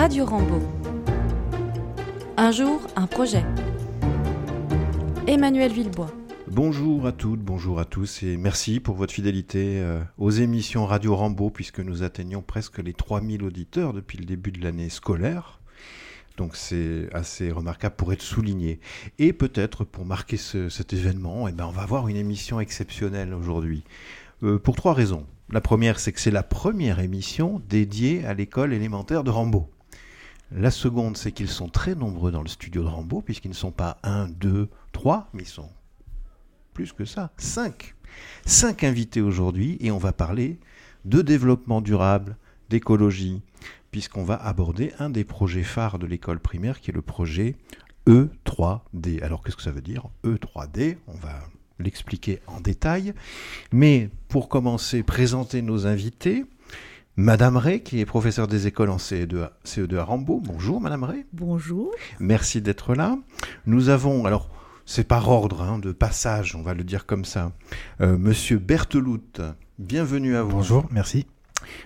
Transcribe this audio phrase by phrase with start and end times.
[0.00, 0.62] Radio Rambo.
[2.38, 3.44] Un jour, un projet.
[5.26, 6.10] Emmanuel Villebois.
[6.46, 11.14] Bonjour à toutes, bonjour à tous et merci pour votre fidélité euh, aux émissions Radio
[11.14, 15.60] Rambo puisque nous atteignons presque les 3000 auditeurs depuis le début de l'année scolaire.
[16.38, 18.80] Donc c'est assez remarquable pour être souligné.
[19.18, 23.84] Et peut-être pour marquer cet événement, eh ben, on va avoir une émission exceptionnelle aujourd'hui.
[24.44, 25.26] Euh, pour trois raisons.
[25.50, 29.68] La première, c'est que c'est la première émission dédiée à l'école élémentaire de Rambo.
[30.52, 33.70] La seconde, c'est qu'ils sont très nombreux dans le studio de Rambo, puisqu'ils ne sont
[33.70, 35.70] pas un, deux, trois, mais ils sont
[36.74, 37.94] plus que ça, cinq.
[38.46, 40.58] Cinq invités aujourd'hui, et on va parler
[41.04, 42.36] de développement durable,
[42.68, 43.42] d'écologie,
[43.90, 47.56] puisqu'on va aborder un des projets phares de l'école primaire, qui est le projet
[48.06, 49.22] E3D.
[49.22, 51.40] Alors qu'est-ce que ça veut dire E3D On va
[51.78, 53.14] l'expliquer en détail.
[53.72, 56.44] Mais pour commencer, présenter nos invités.
[57.16, 60.40] Madame Ray, qui est professeure des écoles en CE2 à, CE2 à Rambaud.
[60.44, 61.26] Bonjour, Madame Ray.
[61.32, 61.90] Bonjour.
[62.20, 63.18] Merci d'être là.
[63.66, 64.48] Nous avons, alors,
[64.86, 67.52] c'est par ordre hein, de passage, on va le dire comme ça.
[68.00, 69.40] Euh, Monsieur Berthelout,
[69.78, 70.52] bienvenue à vous.
[70.52, 71.26] Bonjour, merci.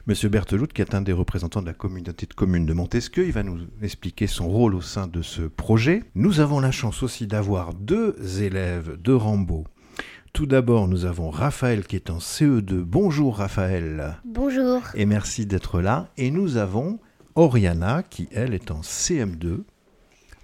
[0.07, 3.33] Monsieur Berthelout, qui est un des représentants de la communauté de communes de Montesquieu, il
[3.33, 6.03] va nous expliquer son rôle au sein de ce projet.
[6.15, 9.65] Nous avons la chance aussi d'avoir deux élèves de Rambaud
[10.35, 12.83] tout d'abord, nous avons Raphaël qui est en CE2.
[12.83, 14.17] Bonjour Raphaël.
[14.25, 14.83] Bonjour.
[14.95, 16.09] Et merci d'être là.
[16.17, 16.99] Et nous avons
[17.37, 19.61] Oriana qui, elle, est en CM2.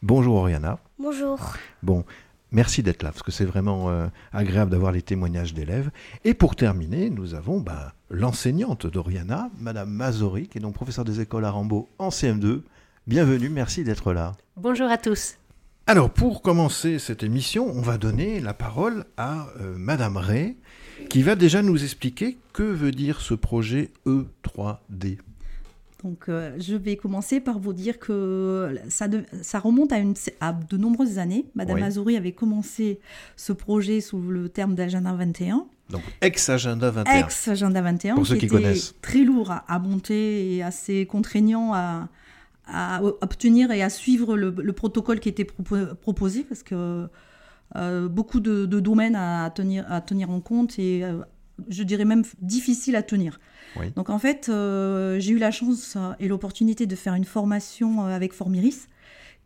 [0.02, 0.78] Bonjour Oriana.
[1.00, 1.40] Bonjour.
[1.82, 2.04] Bon,
[2.52, 5.90] merci d'être là parce que c'est vraiment euh, agréable d'avoir les témoignages d'élèves.
[6.24, 11.20] Et pour terminer, nous avons bah, l'enseignante d'Oriana, Madame Mazori, qui est donc professeure des
[11.20, 12.62] écoles à Rambaud en CM2.
[13.08, 14.36] Bienvenue, merci d'être là.
[14.56, 15.39] Bonjour à tous.
[15.90, 20.56] Alors, pour commencer cette émission, on va donner la parole à euh, Madame Ray,
[21.08, 25.18] qui va déjà nous expliquer que veut dire ce projet E3D.
[26.04, 29.08] Donc, euh, je vais commencer par vous dire que ça,
[29.42, 31.46] ça remonte à, une, à, de nombreuses années.
[31.56, 33.00] Madame Azouri avait commencé
[33.34, 35.66] ce projet sous le terme d'Agenda 21.
[35.90, 37.18] Donc, ex-Agenda 21.
[37.18, 38.14] Ex-Agenda 21.
[38.14, 38.94] Pour ceux qui, connaissent.
[39.02, 42.06] Très lourd à, à monter et assez contraignant à,
[42.72, 47.08] à obtenir et à suivre le, protocole qui était proposé parce que
[47.76, 51.20] euh, beaucoup de, domaines à tenir, à tenir en compte et euh,
[51.68, 53.38] je dirais même difficile à tenir.
[53.94, 58.32] Donc en fait, euh, j'ai eu la chance et l'opportunité de faire une formation avec
[58.32, 58.88] Formiris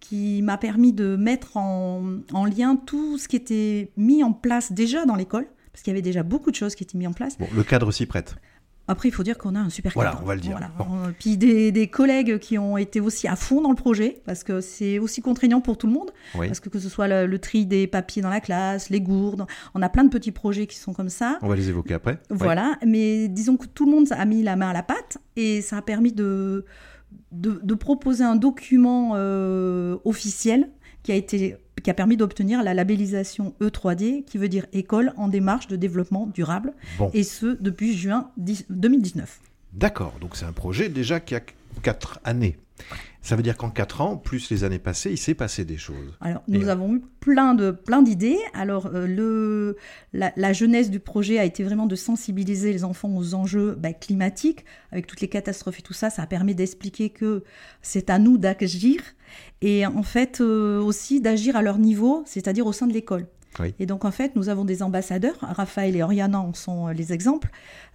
[0.01, 4.73] qui m'a permis de mettre en, en, lien tout ce qui était mis en place
[4.73, 7.13] déjà dans l'école, parce qu'il y avait déjà beaucoup de choses qui étaient mises en
[7.13, 7.39] place.
[7.39, 8.37] Bon, le cadre s'y prête.
[8.87, 10.05] Après, il faut dire qu'on a un super cadre.
[10.05, 10.59] Voilà, on va le dire.
[11.19, 14.99] Puis des, collègues qui ont été aussi à fond dans le projet, parce que c'est
[14.99, 16.11] aussi contraignant pour tout le monde.
[16.35, 19.83] Parce que que ce soit le, tri des papiers dans la classe, les gourdes, on
[19.83, 21.39] a plein de petits projets qui sont comme ça.
[21.43, 22.19] On va les évoquer après.
[22.31, 25.63] Voilà, mais disons que tout le monde a mis la main à la pâte, et
[25.63, 26.65] ça a permis de,
[27.33, 30.71] de, proposer un document euh, officiel
[31.05, 35.29] qui a été qui a permis d'obtenir la labellisation E3D, qui veut dire École en
[35.29, 36.73] démarche de développement durable,
[37.13, 39.41] et ce depuis juin 2019.
[39.75, 41.41] D'accord, donc c'est un projet déjà qui a
[41.83, 42.57] 4 années.
[43.23, 46.19] Ça veut dire qu'en 4 ans, plus les années passées, il s'est passé des choses.
[46.21, 48.39] Alors, nous avons eu plein de plein d'idées.
[48.53, 49.77] Alors, euh, le,
[50.13, 54.67] la, jeunesse du projet a été vraiment de sensibiliser les enfants aux enjeux bah, climatiques,
[54.93, 56.11] avec toutes les catastrophes et tout ça.
[56.11, 57.45] Ça a permis d'expliquer que
[57.81, 59.01] c'est à nous d'agir
[59.63, 63.27] et en fait euh, aussi d'agir à leur niveau, c'est-à-dire au sein de l'école.
[63.79, 67.13] Et donc en fait, nous avons des ambassadeurs, Raphaël et Oriana en sont euh, les
[67.13, 67.51] exemples,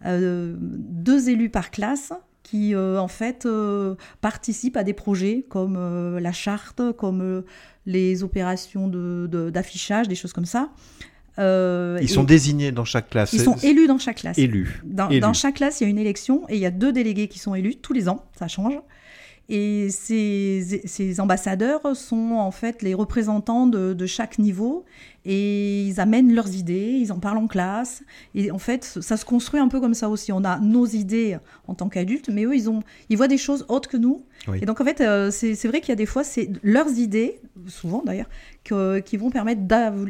[0.05, 2.13] euh, deux élus par classe
[2.49, 3.47] qui en fait
[4.21, 7.43] participent à des projets comme la charte, comme
[7.85, 10.69] les opérations d'affichage, de, des choses comme ça.
[11.37, 13.33] ils sont désignés dans chaque classe.
[13.33, 14.37] Ils sont élus dans chaque classe.
[14.37, 14.81] Élus.
[14.83, 17.27] Dans, dans, chaque classe, il y a une élection et il y a deux délégués
[17.27, 18.25] qui sont élus tous les ans.
[18.37, 18.73] Ça change.
[19.49, 24.85] Et ces, ambassadeurs sont en fait les représentants de, chaque niveau
[25.25, 28.03] et ils amènent leurs idées, ils en parlent en classe.
[28.35, 30.31] Et en fait, ça se construit un peu comme ça aussi.
[30.31, 31.37] On a nos idées
[31.67, 34.23] en tant qu'adultes, mais eux, ils, ont, ils voient des choses autres que nous.
[34.53, 37.39] Et donc en fait, euh, c'est vrai qu'il y a des fois, c'est leurs idées,
[37.67, 38.29] souvent d'ailleurs,
[38.63, 39.61] qui vont permettre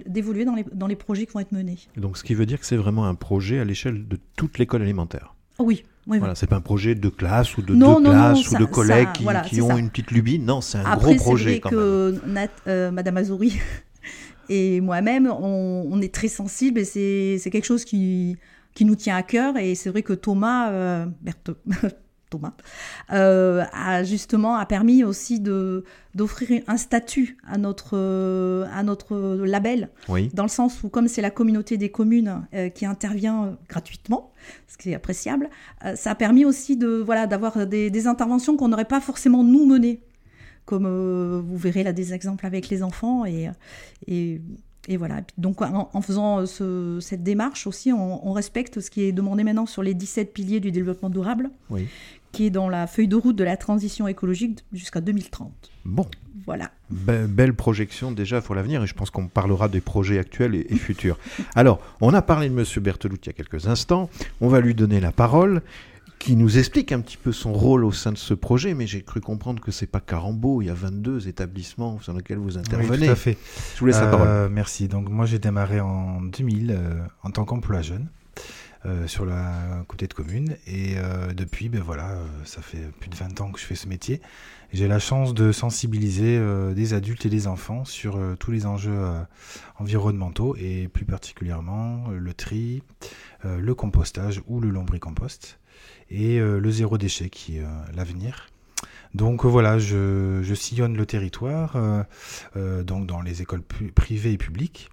[0.06, 1.77] d'évoluer dans les, dans les projets qui vont être menés.
[1.95, 4.81] donc ce qui veut dire que c'est vraiment un projet à l'échelle de toute l'école
[4.81, 5.33] alimentaire.
[5.59, 5.83] Oui,
[6.17, 9.09] voilà, c'est pas un projet de classe ou de deux classes ou de collègues
[9.45, 10.39] qui, ont une petite lubie.
[10.39, 13.59] Non, c'est un gros projet quand que Nat, euh, Madame Azouri
[14.50, 18.38] et moi-même, on, est très sensibles et c'est quelque chose qui,
[18.73, 19.57] qui nous tient à cœur.
[19.57, 21.06] Et c'est vrai que Thomas, euh,
[22.29, 22.53] Thomas,
[23.11, 25.83] euh, a justement a permis aussi de
[26.15, 29.15] d'offrir un statut à notre à notre
[29.45, 29.89] label,
[30.33, 34.31] dans le sens où comme c'est la communauté des communes euh, qui intervient gratuitement,
[34.67, 35.49] ce qui est appréciable,
[35.85, 39.65] euh, ça a permis aussi de voilà d'avoir des, interventions qu'on n'aurait pas forcément nous
[39.65, 40.01] menées.
[40.65, 43.25] comme vous verrez là des exemples avec les enfants.
[43.25, 43.49] Et,
[44.07, 44.39] et,
[44.87, 45.21] et voilà.
[45.37, 49.93] Donc en, faisant cette démarche aussi, on, respecte ce qui est demandé maintenant sur les
[49.93, 51.49] 17 piliers du développement durable.
[51.69, 51.87] Oui
[52.31, 55.71] qui est dans la feuille de route de la transition écologique jusqu'à 2030.
[55.85, 56.05] Bon.
[56.45, 56.71] Voilà.
[56.89, 61.19] belle projection déjà pour l'avenir et je pense qu'on parlera des projets actuels et, futurs.
[61.53, 62.65] Alors, on a parlé de M.
[62.81, 64.09] Berthelout il y a quelques instants.
[64.41, 65.61] On va lui donner la parole
[66.17, 69.01] qui nous explique un petit peu son rôle au sein de ce projet, mais j'ai
[69.01, 72.89] cru comprendre que c'est pas Carambeau, il y a 22 établissements sur lesquels vous intervenez.
[72.89, 73.37] Oui, tout à fait.
[73.75, 74.27] Je vous laisse la parole.
[74.27, 74.87] Euh, merci.
[74.87, 78.07] Donc moi j'ai démarré en 2000 euh, en tant qu'emploi jeune.
[78.85, 80.55] Euh, sur la côté de commune.
[80.65, 83.75] Et euh, depuis, ben voilà, euh, ça fait plus de 20 ans que je fais
[83.75, 84.21] ce métier.
[84.71, 86.39] J'ai la chance de sensibiliser
[86.75, 89.09] des adultes et des enfants sur tous les enjeux
[89.79, 92.83] environnementaux et plus particulièrement le tri,
[93.43, 95.59] le compostage ou le lombricompost
[96.11, 97.63] et le zéro déchet qui est
[97.95, 98.49] l'avenir.
[99.15, 101.75] Donc voilà, je, je, sillonne le territoire,
[102.55, 104.91] donc dans les écoles privées et publiques,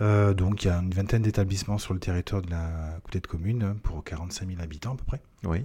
[0.00, 3.26] euh, donc il y a une vingtaine d'établissements sur le territoire de la côté de
[3.26, 5.22] commune pour 45 000 habitants à peu près.
[5.44, 5.64] Oui.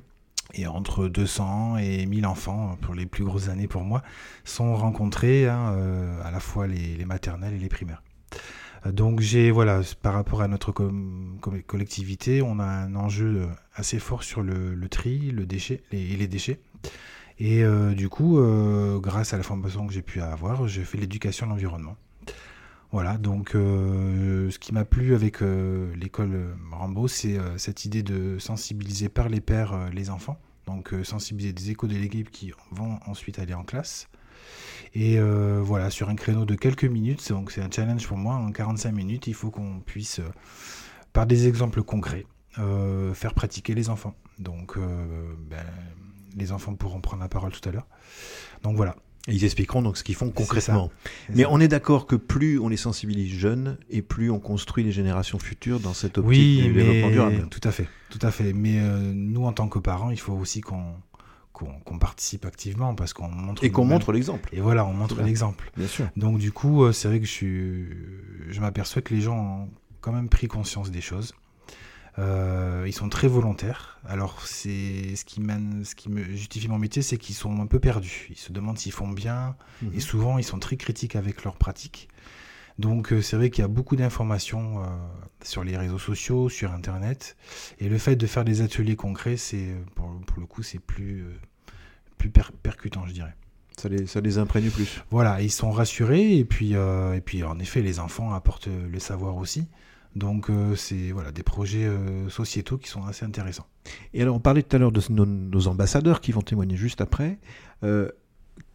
[0.54, 4.02] Et entre 200 et 1000 enfants, pour les plus grosses années pour moi,
[4.44, 8.04] sont rencontrés hein, euh, à la fois les, maternelles et les primaires.
[8.86, 14.24] Euh, donc j'ai voilà par rapport à notre collectivité, on a un enjeu assez fort
[14.24, 16.60] sur le, tri, le déchet et les déchets.
[17.40, 17.64] Et
[17.96, 18.40] du coup,
[19.02, 21.98] grâce à la formation que j'ai pu avoir, j'ai fait l'éducation à l'environnement.
[22.92, 28.04] Voilà, donc euh, ce qui m'a plu avec euh, l'école Rambo, c'est euh, cette idée
[28.04, 33.54] de sensibiliser par les pères les enfants, donc sensibiliser des éco-délégués qui vont ensuite aller
[33.54, 34.10] en classe.
[34.94, 38.52] Et voilà, sur un créneau de quelques minutes, donc c'est un challenge pour moi, en
[38.52, 40.20] 45 minutes, il faut qu'on puisse,
[41.14, 42.26] par des exemples concrets,
[43.14, 44.16] faire pratiquer les enfants.
[44.38, 45.66] Donc ben,
[46.36, 47.88] les enfants pourront prendre la parole tout à l'heure.
[48.64, 48.96] Donc voilà,
[49.28, 50.90] ils expliqueront donc ce qu'ils font concrètement.
[51.34, 54.92] Mais on est d'accord que plus on les sensibilise jeunes et plus on construit les
[54.92, 57.48] générations futures dans cette optique oui, du développement durable.
[57.50, 58.54] Tout à fait, tout à fait.
[58.54, 60.96] Mais euh, nous, en tant que parents, il faut aussi qu'on
[61.86, 64.50] qu'on participe activement parce qu'on montre et qu'on montre l'exemple.
[64.52, 65.72] Et voilà, on montre l'exemple.
[65.78, 66.08] Bien sûr.
[66.18, 67.88] Donc du coup, euh, c'est vrai que je suis,
[68.50, 69.70] je m'aperçois que les gens ont
[70.00, 71.36] quand même pris conscience des choses.
[72.20, 74.00] Euh, ils sont très volontaires.
[74.06, 77.68] Alors, c'est ce qui mène, ce qui me justifie mon métier, c'est qu'ils sont un
[77.68, 78.28] peu perdus.
[78.30, 79.92] Ils se demandent s'ils font bien, mhm.
[79.94, 82.10] et souvent ils sont très critiques avec leurs pratiques.
[82.80, 84.88] Donc, euh, c'est vrai qu'il y a beaucoup d'informations euh,
[85.44, 87.38] sur les réseaux sociaux, sur Internet,
[87.80, 91.26] et le fait de faire des ateliers concrets, c'est pour, le coup, c'est plus
[92.18, 93.36] plus percutant, je dirais.
[93.78, 95.02] Ça les, ça les imprègne plus.
[95.10, 99.38] Voilà, ils sont rassurés, et puis, et puis en effet, les enfants apportent le savoir
[99.38, 99.68] aussi.
[100.16, 103.68] Donc euh, c'est voilà des projets euh, sociétaux qui sont assez intéressants.
[104.14, 107.40] Et alors on parlait tout à l'heure de nos, ambassadeurs qui vont témoigner juste après.
[107.84, 108.10] Euh,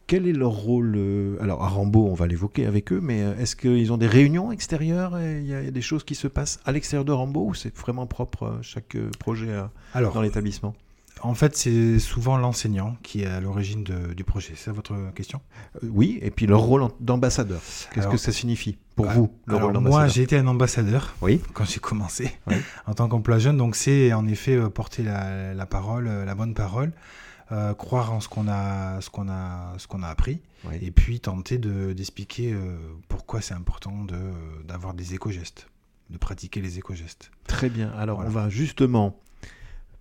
[0.07, 0.97] quel est leur rôle
[1.41, 5.21] Alors à Rambo, on va l'évoquer avec eux, mais est-ce qu'ils ont des réunions extérieures
[5.21, 8.07] Il y, a des choses qui se passent à l'extérieur de Rambo ou c'est vraiment
[8.07, 9.49] propre chaque projet
[9.95, 10.77] dans l'établissement?
[11.23, 14.53] En fait, c'est souvent l'enseignant qui est à l'origine du projet.
[14.57, 15.41] C'est votre question?
[15.83, 17.61] Euh, Oui, et puis leur rôle d'ambassadeur.
[17.93, 20.01] Qu'est-ce que ça signifie pour bah, vous, le rôle d'ambassadeur?
[20.01, 21.41] Moi, j'ai été un ambassadeur oui.
[21.55, 22.31] quand j'ai commencé
[22.87, 23.57] en tant qu'emploi jeune.
[23.57, 26.93] Donc, c'est en effet euh, porter la, parole, euh, la bonne parole,
[27.79, 30.41] croire en ce qu'on a, ce qu'on a, ce qu'on a appris,
[30.83, 32.57] et puis tenter d'expliquer
[33.09, 34.19] pourquoi c'est important de,
[34.67, 35.69] d'avoir des éco-gestes,
[36.11, 37.31] de pratiquer les éco-gestes.
[37.47, 37.93] Très bien.
[37.97, 39.17] Alors, on va justement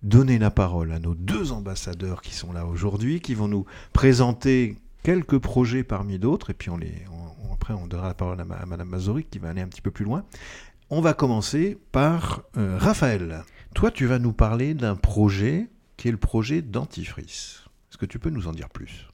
[0.02, 4.76] donner la parole à nos deux ambassadeurs qui sont là aujourd'hui, qui vont nous présenter
[5.02, 7.04] quelques projets parmi d'autres, et puis on les,
[7.52, 10.04] après on donnera la parole à, Madame Mazoric qui va aller un petit peu plus
[10.04, 10.24] loin.
[10.90, 13.42] On va commencer par euh, Raphaël.
[13.74, 17.64] Toi, tu vas nous parler d'un projet qui est le projet dentifrice.
[17.90, 19.08] Est-ce que tu peux nous en dire plus?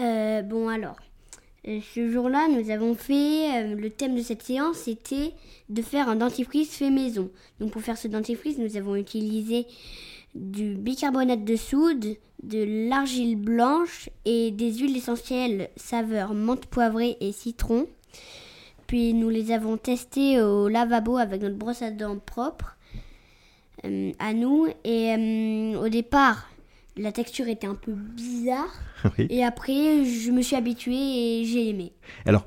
[0.00, 0.96] Euh, Bon alors,
[1.64, 5.32] ce jour-là, nous avons fait, euh, le thème de cette séance, c'était
[5.68, 7.30] de faire un dentifrice fait maison.
[7.60, 9.66] Donc pour faire ce dentifrice, nous avons utilisé
[10.34, 17.30] du bicarbonate de soude, de l'argile blanche et des huiles essentielles saveur menthe poivrée et
[17.30, 17.86] citron.
[18.88, 22.76] Puis nous les avons testés au lavabo avec notre brosse à dents propre
[23.84, 24.66] euh, à nous.
[24.82, 26.48] Et au départ,
[26.96, 28.72] la texture était un peu bizarre.
[29.18, 31.92] Et après, je me suis habitué et j'ai aimé.
[32.26, 32.44] Alors,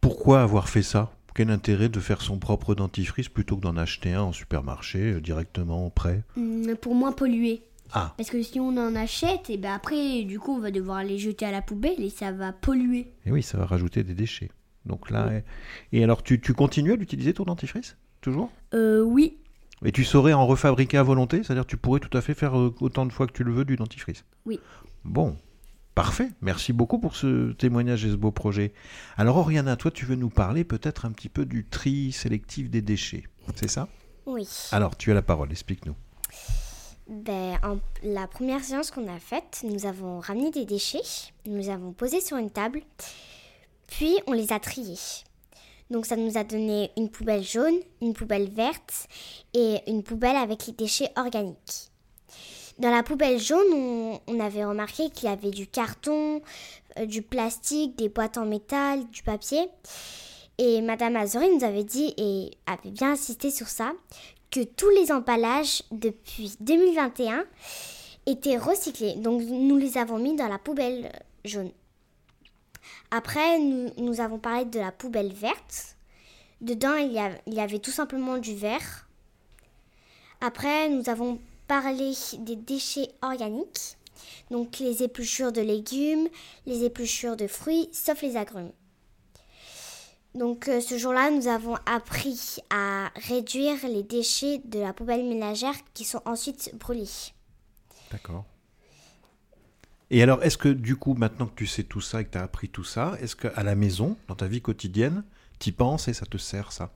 [0.00, 1.12] pourquoi avoir fait ça?
[1.34, 5.20] Quel intérêt de faire son propre dentifrice plutôt que d'en acheter un en supermarché euh,
[5.20, 6.22] directement prêt?
[6.36, 7.62] Hum, Pour moins polluer.
[7.92, 8.12] Ah.
[8.18, 11.18] Parce que si on en achète, et ben après, du coup, on va devoir les
[11.18, 13.12] jeter à la poubelle et ça va polluer.
[13.24, 14.50] Et oui, ça va rajouter des déchets.
[14.84, 15.30] Donc là,
[15.92, 17.96] et alors tu, tu continues à l'utiliser ton dentifrice?
[18.20, 18.50] Toujours?
[18.74, 19.38] Euh, Oui.
[19.84, 22.74] Et tu saurais en refabriquer à volonté C'est-à-dire tu pourrais tout à fait faire euh,
[22.80, 24.60] autant de fois que tu le veux du dentifrice Oui.
[25.04, 25.36] Bon.
[25.94, 28.72] Parfait, merci beaucoup pour ce témoignage et ce beau projet.
[29.18, 32.80] Alors Oriana, toi tu veux nous parler peut-être un petit peu du tri sélectif des
[32.80, 33.24] déchets,
[33.56, 33.88] c'est ça?
[34.24, 34.48] Oui.
[34.70, 35.94] Alors tu as la parole, explique-nous.
[37.10, 41.02] Ben, en- la première séance qu'on a faite, nous avons ramené des déchets,
[41.44, 42.80] nous avons posés sur une table,
[43.86, 44.96] puis on les a triés.
[45.92, 49.06] Donc ça nous a donné une poubelle jaune, une poubelle verte
[49.52, 51.90] et une poubelle avec les déchets organiques.
[52.78, 56.40] Dans la poubelle jaune, on, avait remarqué qu'il y avait du carton,
[56.98, 59.68] euh, du plastique, des boîtes en métal, du papier.
[60.56, 63.92] Et Madame Azori nous avait dit, et avait bien insisté sur ça,
[64.50, 67.44] que tous les emballages depuis 2021
[68.24, 69.16] étaient recyclés.
[69.16, 71.12] Donc nous les avons mis dans la poubelle
[71.44, 71.70] jaune.
[73.14, 75.96] Après, nous, avons parlé de la poubelle verte.
[76.62, 79.06] Dedans, il y, il y avait tout simplement du verre.
[80.40, 81.38] Après, nous avons
[81.68, 83.98] parlé des déchets organiques.
[84.50, 86.26] Donc les épluchures de légumes,
[86.64, 88.72] les épluchures de fruits, sauf les agrumes.
[90.34, 95.74] Donc euh, ce jour-là, nous avons appris à réduire les déchets de la poubelle ménagère
[95.92, 97.04] qui sont ensuite brûlés.
[98.10, 98.44] D'accord.
[100.14, 102.38] Et alors, est-ce que du coup, maintenant que tu sais tout ça et que tu
[102.38, 105.24] as appris tout ça, est-ce qu'à la maison, dans ta vie quotidienne,
[105.58, 106.92] tu y penses et ça te sert ça?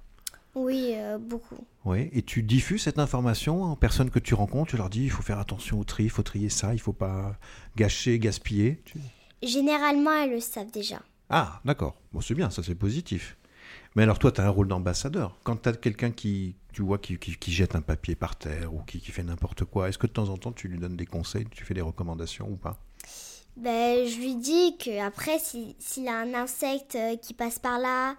[0.55, 1.67] Oui, euh, beaucoup.
[1.85, 2.09] Oui.
[2.13, 5.23] Et tu diffuses cette information aux personnes que tu rencontres, tu leur dis il faut
[5.23, 7.37] faire attention au tri, il faut trier ça, il faut pas
[7.77, 8.81] gâcher, gaspiller.
[8.85, 8.99] Tu-
[9.43, 11.01] Généralement, elles le savent déjà.
[11.31, 11.97] Ah, d'accord.
[12.13, 13.37] Bon, c'est bien, ça c'est positif.
[13.95, 15.39] Mais alors toi, tu as un rôle d'ambassadeur.
[15.43, 18.75] Quand tu as quelqu'un qui, tu vois, qui, qui- qui jette un papier par terre
[18.75, 20.95] ou qui, qui fait n'importe quoi, est-ce que de temps en temps tu lui donnes
[20.95, 22.79] des conseils, tu fais des recommandations ou pas?
[23.57, 27.79] Ben, je lui dis que après, si- s'il a un insecte euh, qui passe par
[27.79, 28.15] là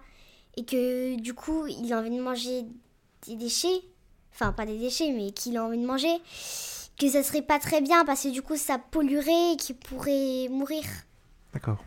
[0.56, 2.64] et que du coup, il a envie de manger
[3.28, 3.80] des déchets,
[4.34, 6.12] enfin pas des déchets, mais qu'il a envie de manger,
[6.98, 10.48] que ça serait pas très bien parce que du coup, ça polluerait et qu'il pourrait
[10.50, 10.82] mourir.
[11.54, 11.84] D'accord.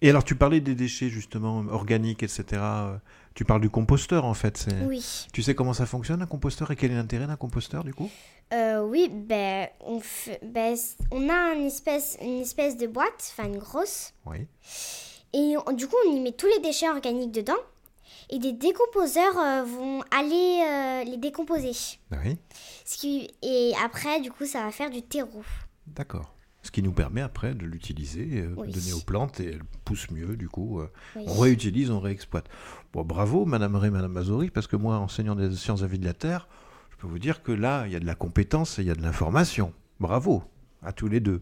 [0.00, 2.62] Et alors tu parlais des déchets justement organiques, etc.
[3.34, 4.66] Tu parles du composteur en fait.
[4.86, 5.26] Oui.
[5.32, 8.10] Tu sais comment ça fonctionne un composteur et quel est l'intérêt d'un composteur du coup?
[8.52, 10.76] Euh, oui, ben, on, fait, ben,
[11.12, 14.48] on a une espèce, une espèce de boîte, enfin une grosse, Oui.
[15.32, 17.54] et on- du coup on y met tous les déchets organiques dedans,
[18.28, 21.70] et des décomposeurs euh, vont aller euh, les décomposer.
[22.10, 22.36] Oui.
[22.84, 25.44] Ce qui, et après, du coup, ça va faire du terreau.
[25.86, 26.34] D'accord.
[26.62, 28.70] Ce qui nous permet après de l'utiliser, euh, Oui.
[28.70, 30.80] donner aux plantes et elles poussent mieux du coup.
[30.80, 31.24] euh, Oui.
[31.26, 32.46] On réutilise, on réexploite.
[32.92, 35.98] Bon, bravo Madame Ray, Madame Mazori, parce que moi, enseignant des sciences de la vie
[35.98, 36.48] de la Terre,
[36.90, 38.90] je peux vous dire que là, il y a de la compétence et il y
[38.90, 39.72] a de l'information.
[40.00, 40.44] Bravo
[40.82, 41.40] à tous les deux.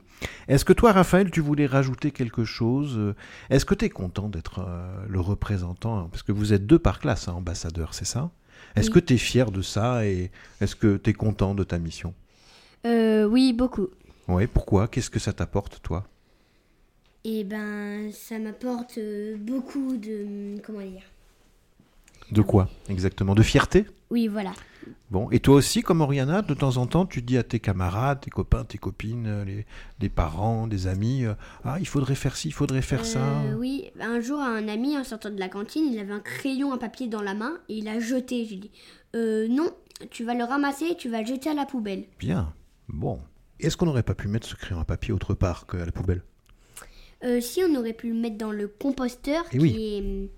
[0.49, 3.15] Est-ce que toi, Raphaël, tu voulais rajouter quelque chose euh,
[3.51, 6.99] Est-ce que tu es content d'être euh, le représentant Parce que vous êtes deux par
[7.01, 8.31] classe, hein, ambassadeurs, c'est ça?
[8.77, 8.95] Est-ce Oui.
[8.95, 12.15] que tu es fier de ça et est-ce que tu es content de ta mission?
[12.87, 13.89] Euh, oui, beaucoup.
[14.29, 14.89] Oui, pourquoi?
[14.89, 16.05] Qu'est-ce que ça t'apporte, toi?
[17.25, 20.61] Et ben, ça m'apporte euh, beaucoup de.
[20.65, 21.03] Comment dire?
[22.31, 23.35] De quoi exactement?
[23.35, 23.87] De fierté?
[24.11, 24.53] Oui, voilà.
[25.11, 28.21] Bon, et toi aussi, comme Oriana, de temps en temps, tu dis à tes camarades,
[28.21, 29.67] tes copains, tes copines, euh, les,
[30.01, 33.43] les parents, des amis, euh, ah, il faudrait faire ci, il faudrait faire ça.
[33.59, 36.79] Oui, un jour, un ami, en sortant de la cantine, il avait un crayon à
[36.79, 38.45] papier dans la main et il l'a jeté.
[38.45, 38.71] J'ai dit
[39.17, 39.71] euh, Non,
[40.11, 42.05] tu vas le ramasser et tu vas le jeter à la poubelle.
[42.19, 42.53] Bien,
[42.89, 43.21] bon.
[43.61, 46.23] Est-ce qu'on n'aurait pas pu mettre ce crayon à papier autre part qu'à la poubelle?
[47.25, 49.77] Euh, si on aurait pu le mettre dans le composteur Eh qui oui.
[49.77, 50.29] est hum,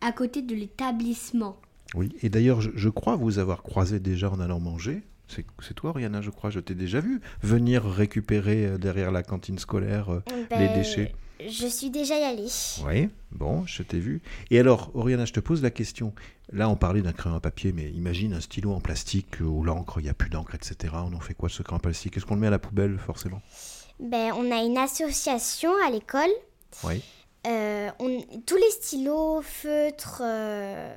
[0.00, 1.58] à côté de l'établissement.
[1.94, 5.02] Oui, et d'ailleurs, je, je crois vous avoir croisé déjà en allant manger.
[5.28, 9.58] C'est toi, Oriana, je crois, je t'ai déjà vu venir récupérer euh, derrière la cantine
[9.58, 10.22] scolaire euh,
[10.52, 11.12] les Ben, déchets.
[11.40, 12.46] Je suis déjà y allée.
[12.84, 14.22] Oui, bon, je t'ai vu.
[14.50, 16.14] Et alors, Oriana, je te pose la question.
[16.52, 20.00] Là, on parlait d'un crayon à papier, mais imagine un stylo en plastique ou l'encre,
[20.00, 20.94] il n'y a plus d'encre, etc.
[20.94, 22.16] On en fait quoi de ce crayon en plastique?
[22.16, 23.42] Est-ce qu'on le met à la poubelle, forcément?
[24.00, 26.30] Ben, on a une association à l'école.
[26.84, 27.02] Oui.
[27.46, 30.94] Euh, on- tous les stylos, feutres, euh,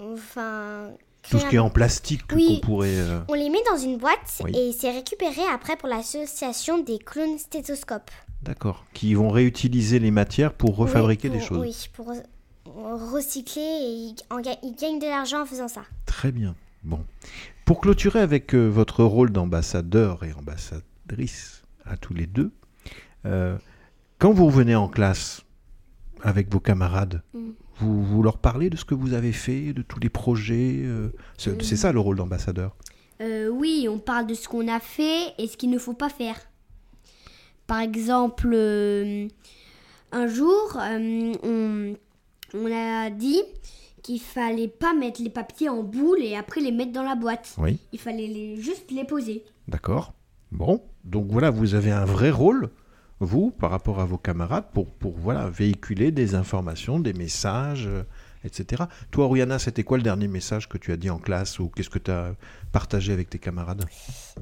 [0.00, 0.90] enfin...
[1.28, 2.60] Tout ce qui est en plastique Oui.
[2.60, 2.96] qu'on pourrait.
[2.98, 4.56] euh, On les met dans une boîte Oui.
[4.56, 8.10] et c'est récupéré après pour l'association des clones stéthoscopes.
[8.42, 8.84] D'accord.
[8.94, 11.58] Qui vont réutiliser les matières pour refabriquer Oui, des choses.
[11.60, 12.22] Oui, pour re-
[13.12, 15.82] recycler et ils, en ga- ils gagnent de l'argent en faisant ça.
[16.06, 16.54] Très bien.
[16.84, 17.04] Bon.
[17.64, 22.52] Pour clôturer avec euh, votre rôle d'ambassadeur et ambassadrice à tous les deux,
[23.26, 23.58] euh,
[24.18, 25.42] quand vous revenez en classe
[26.22, 27.50] avec vos camarades, Mm.
[27.80, 31.12] vous, vous leur parlez de ce que vous avez fait, de tous les projets euh,
[31.36, 31.76] C'est Mm.
[31.76, 32.76] ça le rôle d'ambassadeur?
[33.50, 36.36] Oui, on parle de ce qu'on a fait et ce qu'il ne faut pas faire.
[37.68, 39.28] Par exemple, euh,
[40.10, 41.94] un jour, euh, on,
[42.54, 43.42] on a dit
[44.02, 47.54] qu'il fallait pas mettre les papiers en boule et après les mettre dans la boîte.
[47.58, 47.78] Oui.
[47.92, 49.44] Il fallait les, juste les poser.
[49.68, 50.14] D'accord.
[50.50, 50.82] Bon.
[51.04, 52.70] Donc voilà, vous avez un vrai rôle
[53.20, 58.02] vous, par rapport à vos camarades, pour, pour voilà, véhiculer des informations, des messages, euh,
[58.44, 58.84] etc.
[59.10, 61.90] Toi, Oriana, c'était quoi le dernier message que tu as dit en classe ou qu'est-ce
[61.90, 62.34] que tu as
[62.72, 63.84] partagé avec tes camarades?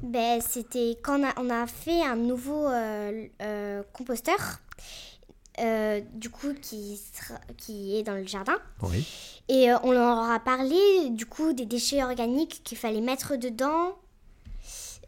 [0.03, 4.59] Ben, c'était quand on a, on a fait un nouveau euh, euh, composteur,
[5.59, 8.57] euh, du coup, qui, sera- qui est dans le jardin.
[8.83, 9.07] Oui.
[9.49, 10.77] Et on leur a parlé,
[11.09, 13.95] du coup, des déchets organiques qu'il fallait mettre dedans.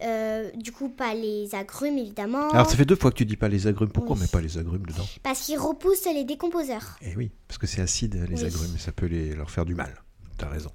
[0.01, 2.49] Euh, du coup, pas les agrumes, évidemment.
[2.51, 3.89] Alors, ça fait deux fois que tu dis pas les agrumes.
[3.89, 4.19] Pourquoi Oui.
[4.19, 6.97] on met pas les agrumes dedans Parce qu'ils repoussent les décomposeurs.
[7.01, 8.47] Eh oui, parce que c'est acide, les Oui.
[8.47, 9.93] agrumes, et ça peut les, leur faire du mal.
[10.37, 10.71] Tu as raison.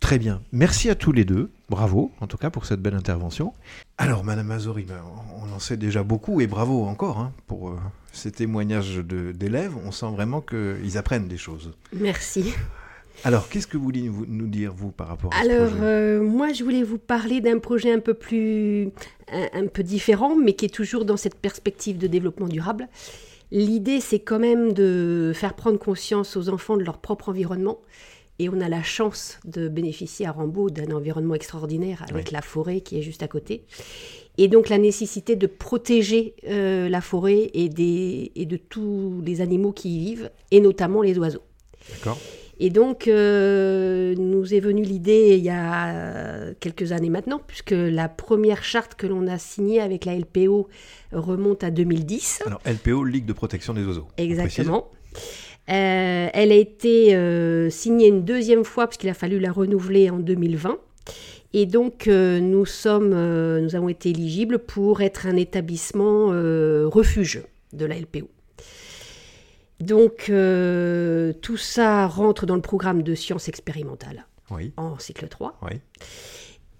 [0.00, 0.42] Très bien.
[0.50, 1.50] Merci à tous les deux.
[1.70, 3.54] Bravo, en tout cas, pour cette belle intervention.
[3.98, 5.00] Alors, Madame Azori, ben,
[5.36, 7.78] on en sait déjà beaucoup, et bravo encore hein, pour euh,
[8.12, 9.74] ces témoignages d'élèves.
[9.84, 11.72] On sent vraiment qu'ils apprennent des choses.
[11.94, 12.52] Merci.
[13.24, 16.22] Alors, qu'est-ce que vous voulez nous dire, vous, par rapport à Alors, ce projet euh,
[16.22, 18.90] moi, je voulais vous parler d'un projet un peu plus,
[19.30, 22.88] un, un peu différent, mais qui est toujours dans cette perspective de développement durable.
[23.52, 27.78] L'idée, c'est quand même de faire prendre conscience aux enfants de leur propre environnement.
[28.38, 32.32] Et on a la chance de bénéficier à Rambaud d'un environnement extraordinaire avec Oui.
[32.32, 33.62] la forêt qui est juste à côté.
[34.38, 39.42] Et donc la nécessité de protéger euh, la forêt et, des, et de tous les
[39.42, 41.42] animaux qui y vivent, et notamment les oiseaux.
[41.90, 42.18] D'accord
[42.64, 48.08] Et donc, euh, nous est venue l'idée il y a quelques années maintenant, puisque la
[48.08, 50.68] première charte que l'on a signée avec la LPO
[51.10, 52.44] remonte à 2010.
[52.46, 54.06] Alors, LPO, Ligue de protection des oiseaux.
[54.16, 54.88] Exactement.
[55.70, 60.10] Euh, elle a été euh, signée une deuxième fois, parce qu'il a fallu la renouveler
[60.10, 60.78] en 2020.
[61.54, 66.86] Et donc, euh, nous, sommes, euh, nous avons été éligibles pour être un établissement euh,
[66.86, 67.42] refuge
[67.72, 68.28] de la LPO.
[69.86, 74.26] Donc, euh, tout ça rentre dans le programme de sciences expérimentales.
[74.50, 75.58] Oui, en cycle 3.
[75.62, 75.80] oui.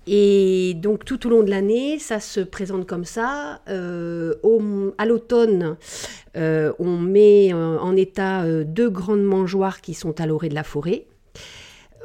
[0.08, 3.60] Et donc tout au long de l'année, ça se présente comme ça.
[3.68, 5.76] Euh, au- à l'automne,
[6.36, 11.06] euh, on met en état deux grandes mangeoires qui sont à l'orée de la forêt.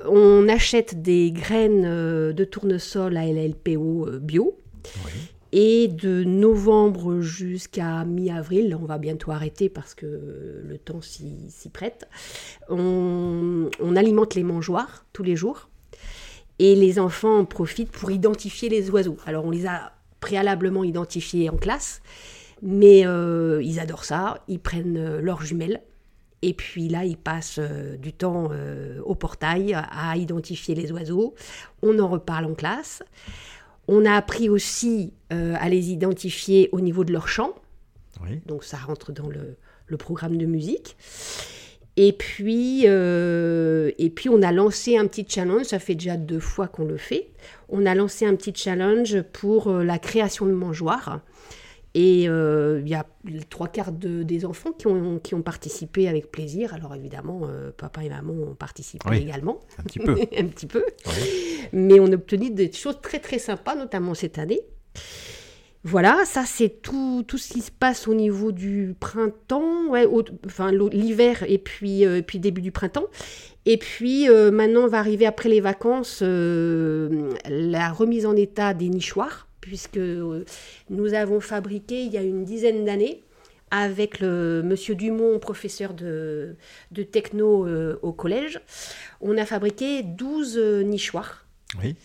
[0.08, 4.56] On achète des graines de tournesol à LLPO bio.
[5.06, 5.12] oui.
[5.52, 12.08] Et de novembre jusqu'à mi-avril, on va bientôt arrêter parce que le temps s'y prête,
[12.70, 15.70] on, alimente les mangeoires tous les jours.
[16.60, 19.18] Et les enfants en profitent pour identifier les oiseaux.
[19.26, 22.02] Alors on les a préalablement identifiés en classe,
[22.64, 25.82] mais euh, ils adorent ça, ils prennent euh, leurs jumelles.
[26.42, 28.50] Et puis là, ils passent euh, du temps
[29.06, 31.36] au portail à identifier les oiseaux.
[31.82, 33.04] On en reparle en classe.
[33.88, 37.54] On a appris aussi euh, à les identifier au niveau de leur chant,
[38.22, 38.42] oui.
[38.46, 39.56] donc ça rentre dans le,
[39.88, 40.98] le programme de musique.
[42.00, 46.40] Et puis, euh, et puis, on a lancé un petit challenge, ça fait déjà deux
[46.40, 47.32] fois qu'on le fait.
[47.70, 51.22] On a lancé un petit challenge pour euh, la création de mangeoires.
[52.00, 53.08] Et euh, il y a
[53.50, 56.76] trois quarts de- des enfants qui ont, qui ont participé avec plaisir.
[56.76, 59.18] Alors évidemment, euh, papa et maman ont participé Oui.
[59.18, 60.12] également, Un petit peu.
[60.38, 60.84] un petit peu.
[61.08, 61.60] Oui.
[61.74, 64.62] Mais on a obtenu des choses très très sympas, notamment cette année.
[65.84, 70.24] Voilà, ça c'est tout, tout ce qui se passe au niveau du printemps, ouais, au-
[70.46, 73.06] enfin l'hiver et puis, euh, puis début du printemps.
[73.66, 78.90] Et puis euh, maintenant on va arriver après les vacances, la remise en état des
[78.90, 80.46] nichoirs, puisque euh,
[80.90, 83.22] nous avons fabriqué il y a une dizaine d'années
[83.70, 86.56] avec le monsieur Dumont, professeur de,
[86.92, 88.62] de techno euh, au collège,
[89.20, 91.46] on a fabriqué 12 euh, nichoirs
[91.84, 91.96] Oui.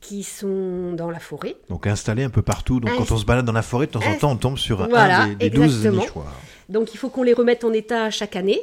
[0.00, 1.54] qui sont dans la forêt.
[1.68, 2.80] Donc installé un peu partout.
[2.80, 4.58] Donc Inst- quand on se balade dans la forêt, de temps en temps, on tombe
[4.58, 6.02] sur Voilà, un des, des 12 exactement.
[6.02, 6.40] nichoirs.
[6.68, 8.60] Donc il faut qu'on les remette en état chaque année.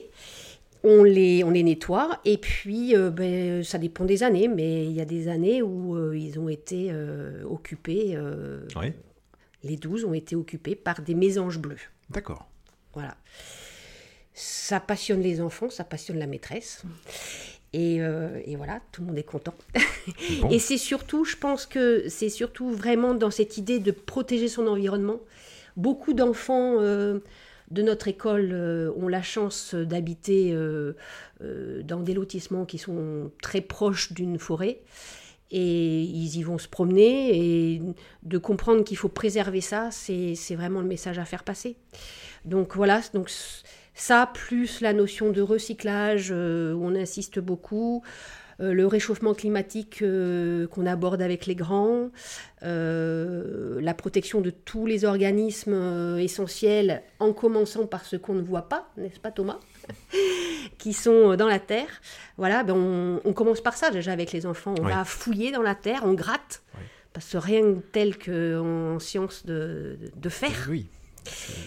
[0.83, 4.91] On les, on les nettoie et puis euh, ben, ça dépend des années, mais il
[4.93, 8.17] y a des années où euh, ils ont été euh, occupés,
[8.75, 8.91] Oui.
[9.63, 11.77] les 12 ont été occupés par des mésanges bleus.
[12.09, 12.47] D'accord.
[12.93, 13.15] Voilà.
[14.33, 16.83] Ça passionne les enfants, ça passionne la maîtresse.
[17.73, 19.53] Et, et voilà, tout le monde est content.
[20.41, 20.49] Bon.
[20.49, 24.67] Et c'est surtout, je pense que c'est surtout vraiment dans cette idée de protéger son
[24.67, 25.19] environnement.
[25.77, 26.77] Beaucoup d'enfants
[27.71, 30.93] de notre école euh, ont la chance d'habiter euh,
[31.41, 34.81] euh, dans des lotissements qui sont très proches d'une forêt.
[35.53, 37.37] Et ils y vont se promener
[37.73, 37.81] et
[38.23, 41.75] de comprendre qu'il faut préserver ça, c'est vraiment le message à faire passer.
[42.45, 43.29] Donc voilà, donc
[43.93, 48.01] ça, plus la notion de recyclage, où on insiste beaucoup,
[48.61, 52.09] le réchauffement climatique euh, qu'on aborde avec les grands,
[52.63, 58.41] euh, la protection de tous les organismes euh, essentiels, en commençant par ceux qu'on ne
[58.41, 59.59] voit pas, n'est-ce pas Thomas
[60.77, 61.87] qui sont dans la terre.
[62.37, 64.75] Voilà, ben on, on commence par ça déjà avec les enfants.
[64.79, 64.91] On Oui.
[64.93, 66.83] va fouiller dans la terre, on gratte, Oui.
[67.13, 70.67] parce que rien de tel qu'en science de, de faire.
[70.69, 70.87] Oui.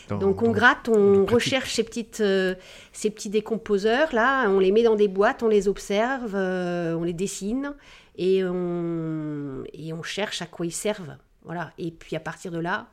[0.08, 2.54] Dans- Donc on gratte, on recherche ces, petites, euh,
[2.92, 7.04] ces petits décomposeurs là, on les met dans des boîtes, on les observe, euh, on
[7.04, 7.74] les dessine
[8.16, 11.16] et on, et on cherche à quoi ils servent.
[11.44, 11.72] Voilà.
[11.78, 12.88] Et puis à partir de là,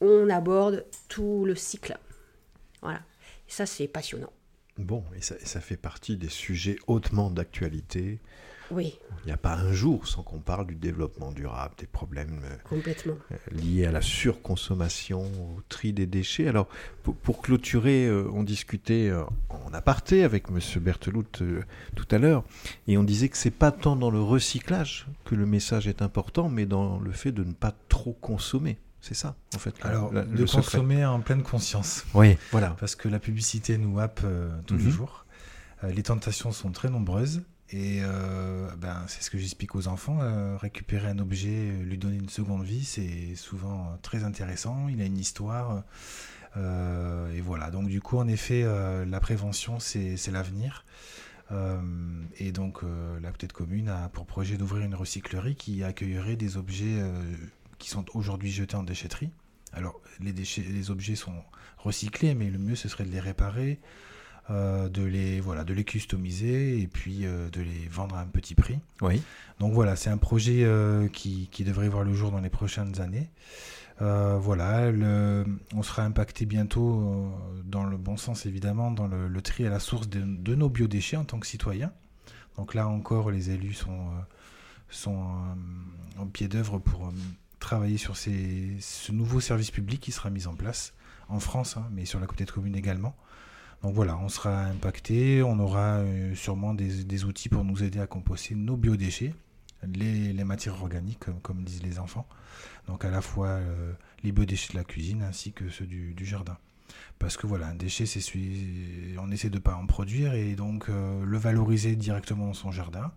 [0.00, 1.96] on aborde tout le cycle.
[2.82, 2.98] Voilà.
[3.48, 4.32] Et ça c'est passionnant.
[4.78, 8.18] Bon, et ça, et ça fait partie des sujets hautement d'actualité.
[8.70, 12.40] Oui, Il n'y a pas un jour sans qu'on parle du développement durable, des problèmes
[12.44, 13.16] euh, complètement.
[13.50, 16.48] liés à la surconsommation, au tri des déchets.
[16.48, 16.68] Alors,
[17.02, 20.58] pour, pour clôturer, euh, on discutait euh, en aparté avec M.
[20.82, 21.62] Berthelout euh,
[21.96, 22.44] tout à l'heure,
[22.86, 26.48] et on disait que c'est pas tant dans le recyclage que le message est important,
[26.48, 28.78] mais dans le fait de ne pas trop consommer.
[29.02, 29.74] C'est ça, en fait.
[29.82, 30.62] Alors, la- de secret.
[30.62, 32.04] consommer en pleine conscience.
[32.14, 32.76] Oui, voilà.
[32.78, 34.90] Parce que la publicité nous happe euh, tous les Mhm.
[34.90, 35.24] jours.
[35.84, 37.40] Euh, les tentations sont très nombreuses.
[37.72, 40.18] Et euh, ben, c'est ce que j'explique aux enfants.
[40.22, 44.88] euh, récupérer un objet, euh, lui donner une seconde vie, c'est souvent très intéressant.
[44.88, 45.84] Il a une histoire.
[46.56, 47.70] et voilà.
[47.70, 48.64] Donc, du coup, en effet,
[49.06, 50.84] la prévention, c'est l'avenir.
[52.38, 52.80] Et donc,
[53.22, 57.00] la petite commune a pour projet d'ouvrir une recyclerie qui accueillerait des objets
[57.78, 59.30] qui sont aujourd'hui jetés en déchetterie.
[59.72, 61.44] Alors, les objets sont
[61.78, 63.78] recyclés, mais le mieux, ce serait de les réparer,
[64.50, 68.26] euh, de, les, voilà, de les customiser et puis euh, de les vendre à un
[68.26, 68.78] petit prix.
[69.00, 69.22] Oui.
[69.58, 73.00] Donc voilà, c'est un projet euh, qui, qui devrait voir le jour dans les prochaines
[73.00, 73.28] années.
[74.02, 77.30] Voilà, le- on sera impacté bientôt,
[77.66, 80.70] dans le bon sens évidemment, dans le, le tri à la source de, de nos
[80.70, 81.92] biodéchets en tant que citoyens.
[82.56, 84.06] Donc là encore, les élus sont,
[84.88, 85.22] sont
[86.18, 87.12] en pied d'œuvre pour
[87.58, 90.94] travailler sur ces, ce nouveau service public qui sera mis en place
[91.28, 93.14] en France, hein, mais sur la côté de commune également.
[93.82, 97.98] Donc voilà, on sera impacté, on aura euh, sûrement des, des outils pour nous aider
[97.98, 99.34] à composter nos biodéchets,
[99.94, 102.26] les, les matières organiques, comme, comme disent les enfants.
[102.86, 106.24] Donc à la fois euh, les biodéchets de la cuisine ainsi que ceux du, du
[106.26, 106.58] jardin.
[107.18, 110.88] Parce que voilà, un déchet, c'est celui, on essaie de pas en produire et donc
[110.88, 113.12] euh, le valoriser directement dans son jardin,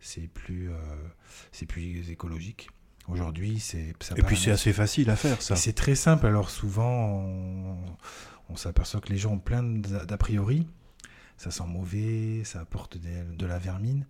[0.00, 2.70] c'est plus, euh, plus écologique.
[3.08, 5.56] Aujourd'hui, c'est Et puis c'est assez facile à faire, ça.
[5.56, 6.26] c'est très simple.
[6.26, 7.76] Alors souvent, on,
[8.48, 10.66] on s'aperçoit que les gens ont plein d'a priori.
[11.36, 14.06] Ça sent mauvais, ça apporte des- de la vermine,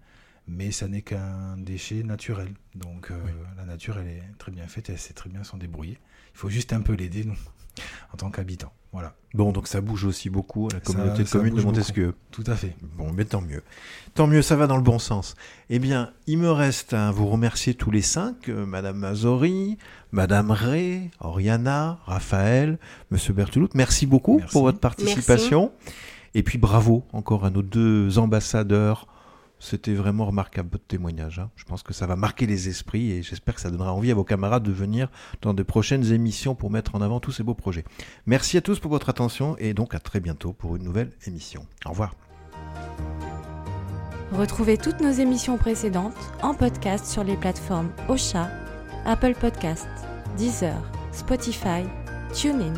[0.46, 2.54] mais ça n'est qu'un déchet naturel.
[2.74, 3.18] Donc euh,
[3.56, 5.98] la nature, elle est très bien faite, elle sait très bien s'en débrouiller.
[6.34, 7.36] Il faut juste un peu l'aider, nous,
[8.12, 8.72] en tant qu'habitants.
[8.90, 11.66] Voilà, Bon, donc ça bouge aussi beaucoup à la Ça- communauté de communes de beaucoup.
[11.74, 12.14] Montesquieu.
[12.30, 12.74] tout à fait.
[12.96, 13.62] Bon, mais tant mieux.
[14.14, 15.34] Tant mieux, ça va dans le bon sens.
[15.68, 19.76] Eh bien, il me reste à vous remercier tous les cinq, euh, Madame Mazori,
[20.12, 22.78] Madame Ray, Oriana, Raphaël,
[23.10, 23.68] Monsieur Berthelout.
[23.74, 24.52] Merci beaucoup Merci.
[24.52, 25.72] pour votre participation.
[26.34, 29.06] Et puis bravo encore à nos deux ambassadeurs.
[29.60, 31.40] C'était vraiment remarquable votre témoignage.
[31.40, 31.50] hein.
[31.56, 34.14] Je pense que ça va marquer les esprits et j'espère que ça donnera envie à
[34.14, 35.08] vos camarades de venir
[35.42, 37.84] dans de prochaines émissions pour mettre en avant tous ces beaux projets.
[38.24, 41.66] Merci à tous pour votre attention et donc à très bientôt pour une nouvelle émission.
[41.86, 42.14] Au revoir.
[44.32, 48.48] Retrouvez toutes nos émissions précédentes en podcast sur les plateformes Ocha,
[49.08, 50.04] Apple Podcasts,
[50.36, 50.76] Deezer,
[51.12, 51.88] Spotify,
[52.30, 52.76] TuneIn